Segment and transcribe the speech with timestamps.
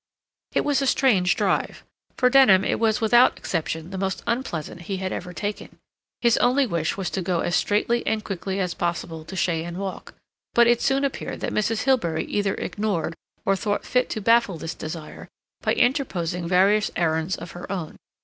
[0.53, 1.83] It was a strange drive.
[2.17, 5.77] For Denham it was without exception the most unpleasant he had ever taken.
[6.21, 10.15] His only wish was to go as straightly and quickly as possible to Cheyne Walk;
[10.55, 11.83] but it soon appeared that Mrs.
[11.83, 13.13] Hilbery either ignored
[13.45, 15.27] or thought fit to baffle this desire
[15.61, 17.97] by interposing various errands of her own.